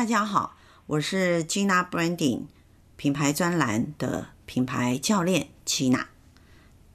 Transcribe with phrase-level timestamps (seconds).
[0.00, 0.56] 大家好，
[0.86, 2.44] 我是 Gina Branding
[2.96, 6.06] 品牌专栏的品牌教练 Gina。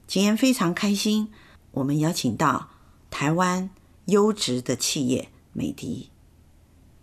[0.08, 1.32] 今天非常开心，
[1.70, 2.72] 我们邀请到
[3.12, 3.70] 台湾
[4.06, 6.10] 优质的企业美的。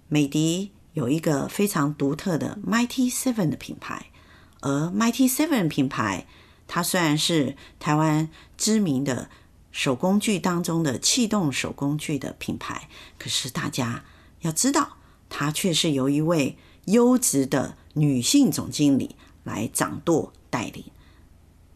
[0.08, 4.06] 美的有一个非常独特的 Mighty Seven 的品牌，
[4.58, 6.26] 而 Mighty Seven 品牌，
[6.66, 9.30] 它虽然是台湾知名的
[9.70, 12.88] 手工具当中的气动手工具的品牌，
[13.20, 14.02] 可是大家
[14.40, 14.96] 要知道。
[15.34, 20.84] 它却是由一位优质的女性总经理来掌舵带领，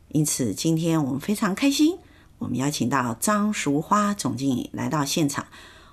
[0.09, 1.97] 因此今天我们非常开心，
[2.39, 5.47] 我们邀请到张淑花总经理来到现场，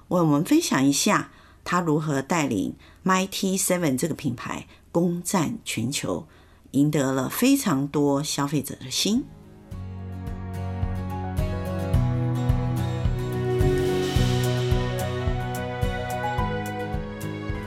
[0.10, 1.32] 为我们分享一下
[1.64, 6.28] 她如何带领 Mighty Seven 这个品牌攻占全球，
[6.72, 9.24] 赢得了非常多消费者的心。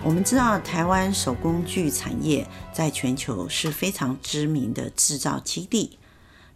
[0.06, 5.98] 我们知道，台湾手工具产业在全球是非常知名的制造基地。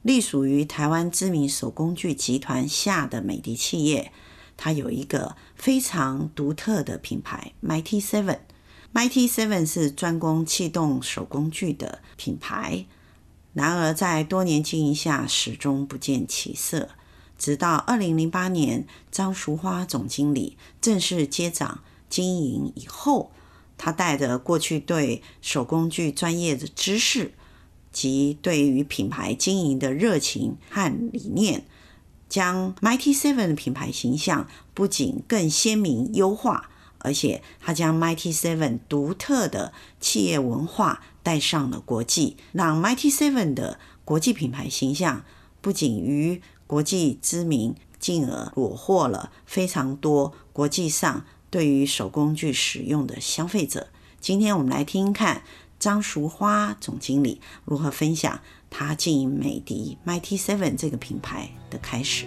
[0.03, 4.13] 隶属于台湾知名手工具集团下的美的企业，
[4.57, 8.39] 它有一个非常独特的品牌 Mighty Seven。
[8.95, 12.87] Mighty Seven 是专攻气动手工具的品牌，
[13.53, 16.91] 然而在多年经营下，始终不见起色。
[17.37, 23.33] 直到二零零八年，张淑花总经理正式接掌经营以后。
[23.83, 27.33] 他带着过去对手工具专业的知识
[27.91, 31.65] 及对于品牌经营的热情和理念，
[32.29, 36.69] 将 Mighty Seven 的品牌形象不仅更鲜明优化，
[36.99, 45.25] 而且他将 Mighty Seven 独特的企业文化带上了国际，让 Mighty Seven 的国际品牌形象
[45.63, 51.25] 不仅于国际知名，进而虏获了非常多国际上。
[51.51, 53.89] 对于手工具使用的消费者，
[54.21, 55.43] 今天我们来听听看
[55.79, 58.41] 张淑花总经理如何分享
[58.71, 62.27] 他经营美的 Mighty Seven 这个品牌的开始。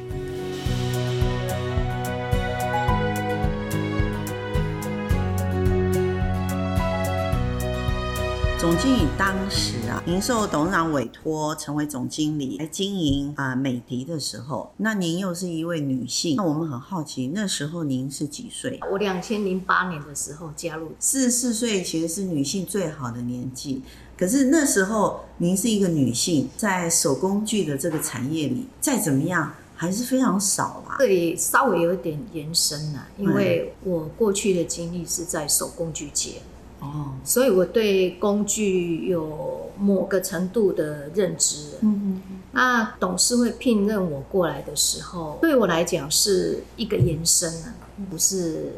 [8.63, 18.79] 总经理当时啊，您受董事长委托成为总经理来经营啊美的的时候，那您又是一位女性，那我们很好奇，那时候您是几岁？
[18.89, 23.81] 我两千零八年的时候加入，四十四岁其实是女性最好的年纪。
[24.17, 30.95] 可是那时候您是一个女性，在手工具的这个产业里，再怎么样还是非常少啦。
[30.99, 36.35] 这里稍微有点延伸了，因为我过去的经历是在手工具界。
[36.83, 41.77] 哦，所以我对工具有某个程度的认知。
[41.81, 42.39] 嗯嗯嗯。
[42.51, 47.73] 那董事会聘任我过来的时候，对我来讲是一个延伸啊，
[48.09, 48.73] 不是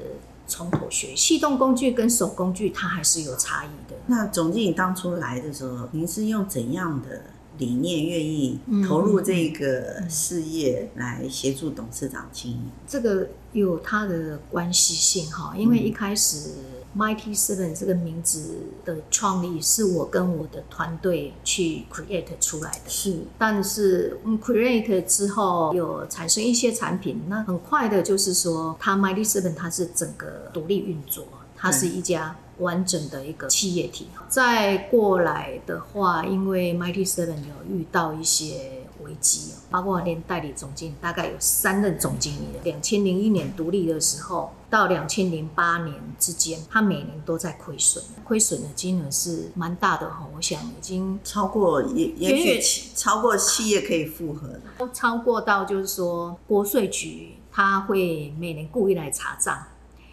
[0.47, 1.13] 从头学。
[1.13, 3.97] 气动工具跟手工具它还是有差异的。
[4.07, 7.21] 那总经理当初来的时候，您是用怎样的
[7.57, 12.61] 理念愿意投入这个事业来协助董事长经营？
[12.87, 16.51] 这个有它的关系性哈，因为一开始。
[16.97, 18.55] Mighty Seven 这个名字
[18.85, 23.17] 的创立是我跟我的团队去 create 出来的，是。
[23.37, 31.25] 但是我们 create 之后有产生一些产品，那很快的就是说，它 Mighty Seven 它是整个独立运作，
[31.57, 34.07] 它是一家完整的一个企业体。
[34.27, 38.81] 再过来的话，因为 Mighty Seven 有遇到一些。
[39.03, 42.45] 危机，包括连代理总经理大概有三任总经理。
[42.63, 50.27] 两千零一年独立的时候，到两千零八年之间，他每年都在亏损，亏损的金额是蛮大的哈。
[50.35, 59.61] 我想已经超过也也许超过企业可以负荷的，都超过到就是说国税局他会每年故意来查账，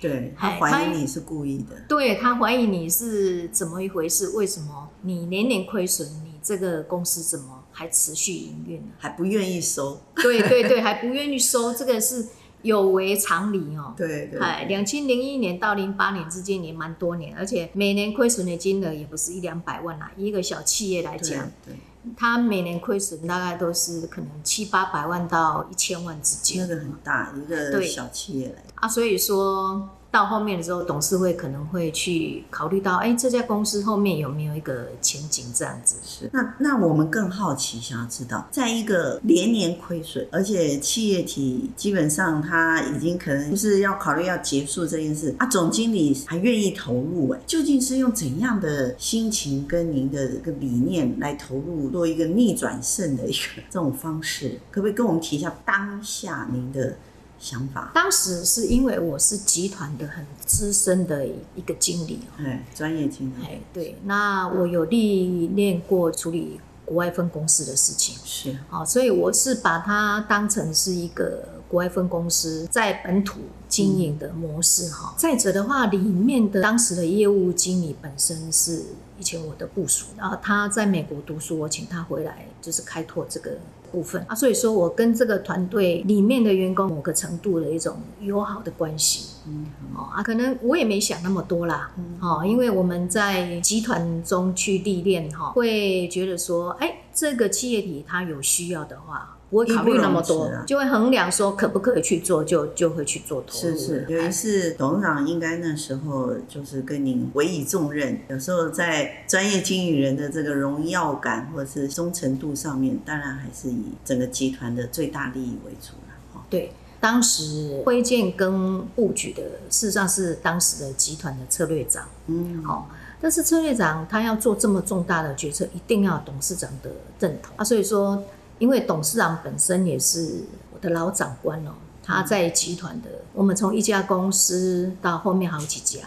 [0.02, 4.28] 对，他怀疑你是故意的，对，他怀疑你是怎么一回事？
[4.31, 6.06] 为什么你年年亏损？
[6.25, 7.60] 你这个公司怎么？
[7.75, 9.99] 还持续营运呢，还不愿意收。
[10.16, 12.26] 对对对，还不愿意收，这个是
[12.60, 13.94] 有违常理哦。
[13.96, 14.38] 对对。
[14.38, 20.12] 哎，两千零一年到零八年之间也蛮多年，而且每年亏损的金额也不是一两百万啦。
[20.19, 21.76] 一个小企业来讲，对，对，
[22.16, 26.66] 他每年亏损大概都是可能七八百万到一千万之间。
[26.66, 29.88] 那个很大，一个小企业来啊，所以说。
[30.12, 35.97] 到后面的时候，董事会可能会去考虑到，哎，这家公司后面有没有一个前景这样子？
[36.05, 36.29] 是。
[36.32, 54.61] 那那我们更好奇，想要知道，在一个连年亏损，而且企业体基本上他已经可能就是要考虑要结束这件事啊，总经理还愿意投入，哎，究竟是用怎样的心情跟您的一个理念来投入，做一个逆转胜的一个 这种方式？
[54.70, 56.94] 可不可以跟我们提一下当下您的？
[57.43, 57.91] 想法？
[57.93, 75.12] 当时是因为我是集团的很资深的一个经理，哎，专业经理，哎，对，那我有历练过处理国外分公司的事情，是，好，所以我是把它当成是一个国外分公司在本土经营的模式哈。
[75.12, 78.85] 嗯、再者的话，里面的当时的业务经理本身是
[79.19, 83.59] 以前我的部署，然后他在美国读书，我请他回来就是开拓这个。
[83.93, 99.37] 部分啊，所以说我跟这个团队里面的员工某个程度的一种友好的关系，嗯，哦啊，可能我也没想那么多啦，嗯，哦，因为我们在集团中去历练哈，会觉得说，哎，这个企业体它有需要的话。
[99.52, 103.76] 不会考虑那么多，啊、就会衡量说可不可以去做，就就会去做投入。
[103.76, 116.43] 是是，尤其是董事长应该那时候就是跟您委以重任，有时候在专业经理人的这个荣耀感或者是忠诚度上面，当然还是以整个集团的最大利益为主了。
[116.49, 122.08] 对，当时推荐跟布局的事实上是当时的集团的策略长。
[122.28, 122.88] 嗯，好，
[123.20, 126.90] 但是策略长他要做这么重大的决策，一定要董事长的
[127.20, 128.22] 认同啊，所以说。
[128.62, 136.06] 因为董事长本身也是我的老长官哦，他在集团的，我们从一家公司到后面好几家，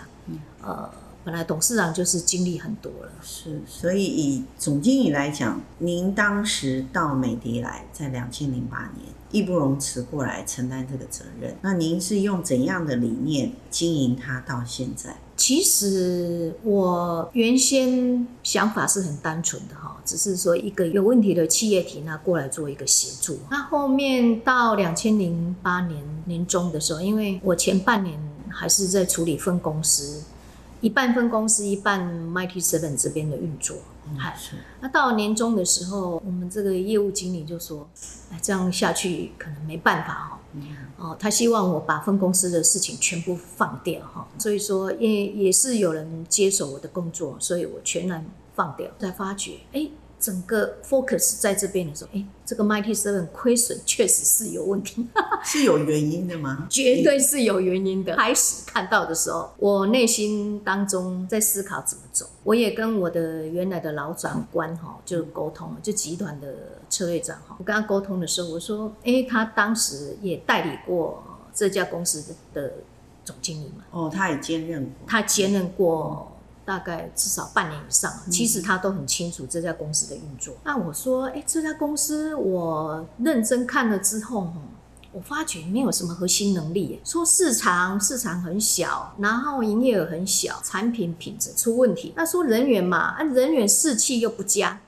[0.64, 0.90] 呃，
[1.26, 3.12] 本来董事长就是经历很多了。
[3.22, 11.58] 是，所以以总经理来讲，您当时到美的来，在两千零八年，义不容辞过来承担这个责任。
[11.62, 15.18] 那您是用怎样的理念经营它到现在？
[15.46, 23.38] 其实我原先想法是很单纯的哈，只是说一个有问题的企业体，那过来做一个协助。
[23.52, 28.20] 那后面到两千零八年年中的时候，因为我前半年
[28.50, 30.24] 还是在处理分公司，
[30.82, 32.02] 一半分公司，一半
[32.32, 33.78] Mighty Seven 这边的运作。
[34.10, 34.56] 嗯，是。
[34.82, 37.88] 那到年终的时候，我们这个业务经理就说
[38.34, 40.45] ：“哎，这样下去可能没办法哈。”哦，
[41.20, 49.90] 他希望我把分公司的事情全部放掉哈，所以说也也是有人接手我的工作，所以我全然放掉，才发觉哎。
[50.26, 55.06] 整个 focus 在这边的时候，哎，这个 Mighty Seven 亏损确实是有问题，
[55.46, 56.66] 是有原因的吗？
[56.68, 58.16] 绝对是有原因的。
[58.16, 62.26] 开始看到的时候，我内心当中在思考怎么走。
[62.44, 71.24] 我也跟我的原来的老长官哈就沟通，就集团的策略长哈，我跟他沟通的时候，我说，哎，他当时也代理过
[71.54, 72.74] 这家公司的
[73.24, 73.84] 总经理嘛？
[73.92, 76.32] 哦，他也兼任过，他兼任过。
[76.66, 80.56] 大概至少半年以上，其实他都很清楚这家公司的运作。
[80.64, 84.52] 那我说，哎，这家公司我认真看了之后，
[85.12, 87.00] 我发觉没有什么核心能力。
[87.06, 92.12] 说市场市场很小，然后营业额很小，产品品质出问题。
[92.18, 94.80] 那说人员嘛，啊人员士气又不佳，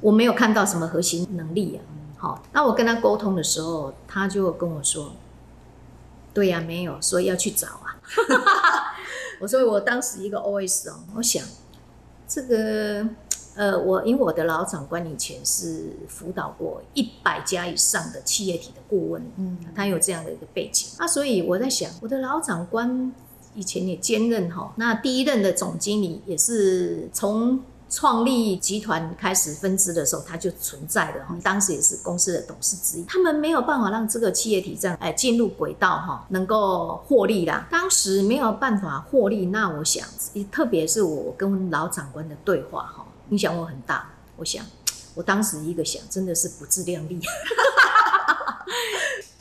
[0.00, 1.78] 我没有看到什么核心能力啊。
[2.16, 5.12] 好，那我跟他沟通的时候，他就跟我说，
[6.32, 7.96] 对呀，没有，所以要去找啊。
[9.40, 11.44] 我所以，我当时一个 OS 哦，我想
[12.28, 13.08] 这个
[13.54, 23.12] 呃，我因为我的老长官以前是辅导过一百家以上的企业体的顾问，嗯，他有这样的一个背景啊，所以我在想，我的老长官
[23.54, 27.60] 以前也兼任哈，那第一任的总经理也是从。
[27.90, 31.36] 创立集团开始分支的时候，它就存在的哈。
[31.42, 37.66] 当时也是公司的董事之一，他们没有办法让这个企业体这样哎进入轨道哈，能够获利啦。
[37.68, 40.06] 当时没有办法获利，那我想，
[40.52, 44.08] 特别是我跟老长官的对话哈，影响我很大。
[44.36, 44.64] 我想，
[45.14, 47.20] 我当时一个想，真的是不自量力。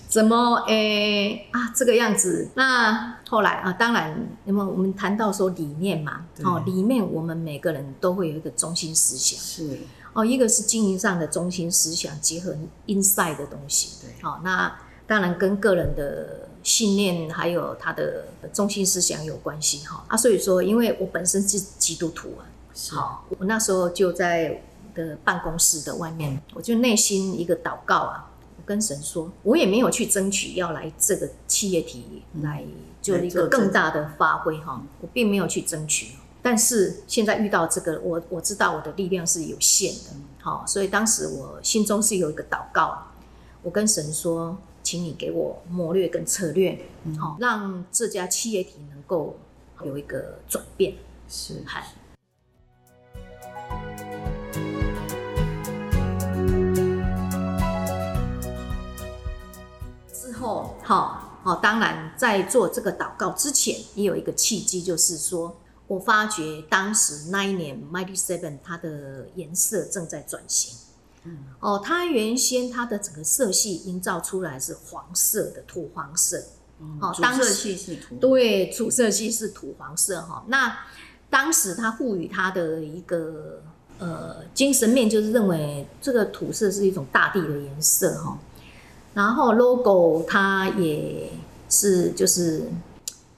[0.09, 2.49] 怎么诶、欸、啊这个样子？
[2.55, 9.77] 那后来啊，当然，那么我们谈到说理念嘛，哦，里面我们每个人都会有一个中心思想，是。
[10.13, 14.75] 哦，一个是经营上的中心思想，结合 inside 的东西，对，好、哦，那
[15.05, 20.03] 当然跟个人的信念还有他的中心思想有关系哈。
[20.07, 22.95] 啊，所以说，因为我本身是基督徒啊，是。
[22.95, 24.63] 好，我那时候就在
[24.95, 28.25] 的办公室的外面，我就内心一个祷告啊。
[28.69, 32.63] 跟神说，我也没有去争取要来这个企业体来
[33.01, 36.13] 做一个更大的发挥哈，我并没有去争取。
[36.43, 43.07] 但是现在遇到这个，我我知道我的力量是有限的，好，所以当时我心中是有一个祷告，
[43.63, 46.79] 我跟神说，请你给我谋略跟策略，
[47.17, 49.35] 好，让这家企业体能够
[49.83, 50.93] 有一个转变，
[51.27, 51.87] 是嗨。
[60.89, 65.55] 后，好好，当然在做这个祷告之前，也有一个契机，就是说
[65.87, 70.75] 我发觉当时那一年 Mighty Seven 它的颜色正在转型，
[71.59, 76.43] 哦，它原先它的整个色系营造出来是黄色的土黄色。
[77.01, 78.15] 哦，主色系是土。
[78.15, 80.45] 对，主色系是土黄色哈。
[80.47, 80.77] 那
[81.29, 83.61] 当时它赋予它的一个
[83.97, 88.37] 呃精神面，就是认为这个土色是一种大地的颜色哈。
[89.13, 91.31] 然后 logo 它也
[91.67, 92.69] 是就是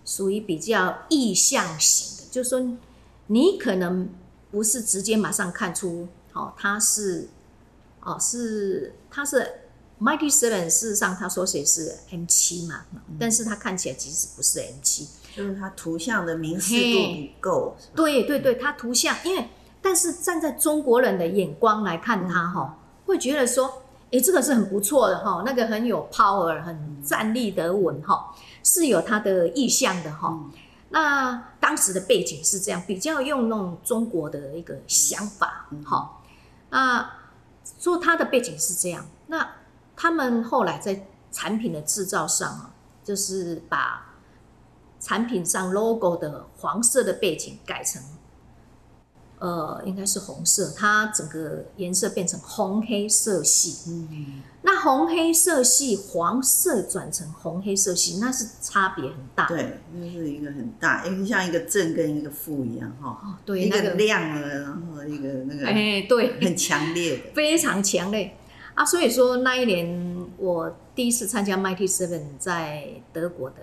[0.05, 2.77] 属于比较意象型的，就是说
[3.27, 4.09] 你可能
[4.51, 7.29] 不是直接马上看出，哦，它是，
[8.01, 9.61] 哦，是它是
[9.99, 17.77] Mighty Seven，事实上它说谁是 M 七嘛，嗯，但是它看起来其实不是 M 七，就是它图像的明示度不够。
[17.95, 19.47] 对对对，它图像，因为
[19.81, 23.80] 但是站在中国人的眼光来看它哈，会觉得说。
[24.11, 30.27] 哎，这个是很不错的哈，那个很有 power，很站立得稳哈，是有它的意向的哈。
[30.29, 30.51] 嗯、
[30.89, 36.19] 那当时的背景是这样，比较用那种中国的一个想法哈。
[36.69, 37.09] 那
[37.79, 39.49] 说它的背景是这样，那
[39.95, 44.15] 他们后来在产品的制造上啊，就是把
[44.99, 48.01] 产品上 logo 的黄色的背景改成。
[49.41, 53.89] 呃，应该是红色，它整个颜色变成红黑色系。
[53.89, 59.48] 嗯，那红黑色系，黄色转成红黑色系，那是差别很大。
[59.48, 63.19] 对，那是一个很大，因为像一个正跟一个负一样哈。
[63.24, 68.38] 哦，对，一个亮了，然后一个那个，哎，对，很强烈的，非常强烈
[68.75, 68.86] 啊！
[68.86, 73.55] 所以说那一年我第一次参加 Mighty Seven 在德国的。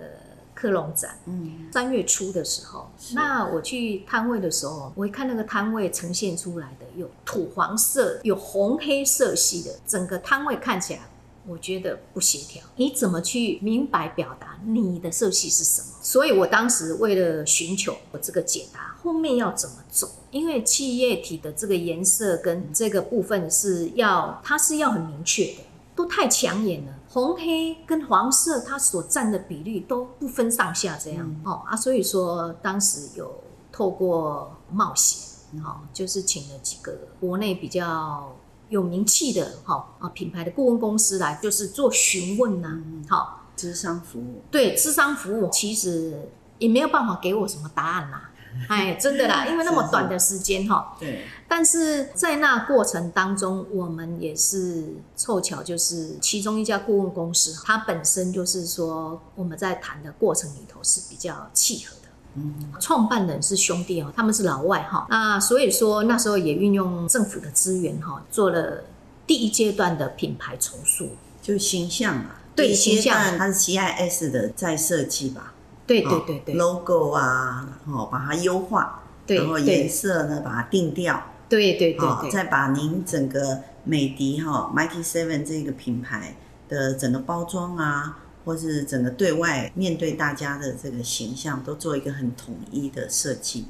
[0.59, 10.99] 科隆展，嗯，三月初的时候，那我去摊位的时候，我一看那个摊位呈现出来的有土黄色、有红黑色系的，整个摊位看起来，
[11.47, 12.61] 我觉得不协调。
[12.75, 15.87] 你怎么去明白表达你的色系是什么？
[16.01, 20.11] 所以我当时为了寻求我这个解答，后面要怎么走？
[20.31, 25.59] 因为气液体的这个颜色跟这个部分是要，它是要很明确的，
[25.95, 26.95] 都太抢眼了。
[27.11, 33.33] 红黑跟黄色，它所占的比例都不分上下，这样、嗯、哦啊，所以说当时有
[33.71, 38.35] 透过冒险，好、嗯，就是请了几个国内比较
[38.69, 48.28] 有名气的哈啊品牌的顾问公司来，就是做询问呐，好，咨商服务，对，智商服务其实也没有办法给我什么答案呐。
[48.67, 50.95] 哎，真的啦，因为那么短的时间哈。
[50.99, 51.25] 对。
[51.47, 62.09] 但是在那过程当中，我们也是凑巧，就是其中一家顾问公司，它本身就是说我们在谈的过程里头是比较契合的。
[62.35, 62.71] 嗯。
[62.79, 65.07] 创办人是兄弟哦，他们是老外哈。
[65.09, 68.83] 那所以说那时候也运用政府的资源哈，做了
[69.25, 71.09] 第一阶段的品牌重塑，
[71.41, 72.31] 就形象嘛。
[72.55, 73.37] 对，形象。
[73.37, 75.53] 它是 CIS 的再设计吧。
[75.89, 81.19] 对对对对，logo 啊，哦，把它优化，然后颜色呢，把它定调，
[81.49, 86.35] 对对对，再把您整个美的哈 Mighty Seven 这个品牌
[86.67, 93.69] 的整个包装啊，或是整个对外面对大家的这个形象，都做一个很统一的设计嘛。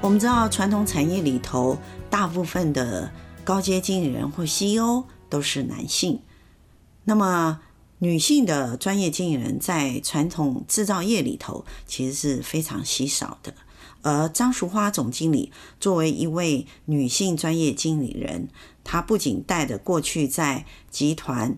[0.00, 1.78] 我们知道传统产业里头
[2.10, 3.08] 大部分的。
[3.44, 6.20] 高阶经理人或 CEO 都是男性，
[7.04, 7.60] 那么
[7.98, 13.54] 女性的专业经理人在传统制造业里头其实是非常稀少的。
[14.02, 18.48] 而张淑花总经理作为一位女性专业经理人，
[18.84, 21.56] 她不仅带着过去在集团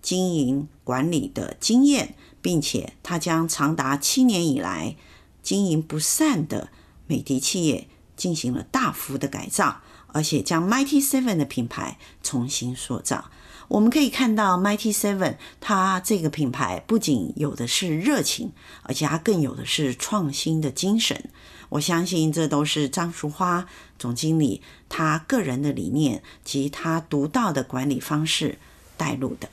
[0.00, 4.96] 经营管理的经验，并且她将长达七年以来
[5.42, 6.68] 经营不善的
[7.08, 9.80] 美的企业进行了大幅的改造。
[10.14, 13.32] 而且将 Mighty Seven 的品牌重新塑造，
[13.66, 18.52] 我们可以看到 Mighty Seven 它这个品牌不仅有的是热情，
[18.84, 21.28] 而且它更有的是创新的精神。
[21.70, 23.66] 我相信这都是张淑花
[23.98, 28.58] 总经理他个人的理念及他独到的管理方式
[28.96, 29.48] 带入的。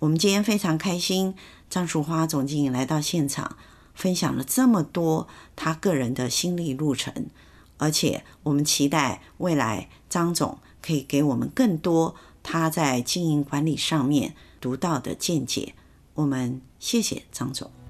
[0.00, 1.34] 我们今天非常开心，
[1.70, 3.56] 张淑花总经理来到现场，
[3.94, 7.30] 分享了这么多他个人的心历路程。
[7.78, 15.74] 而且，我们期待未来张总可以给我们更多他在经营管理上面独到的见解。
[16.14, 17.83] 我们谢谢张总。